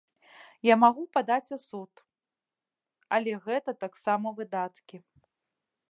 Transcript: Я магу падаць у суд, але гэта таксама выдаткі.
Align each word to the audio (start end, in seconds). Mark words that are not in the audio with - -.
Я 0.67 0.75
магу 0.83 1.03
падаць 1.17 1.53
у 1.57 1.59
суд, 1.67 1.91
але 3.19 3.31
гэта 3.45 3.69
таксама 3.87 4.27
выдаткі. 4.41 4.97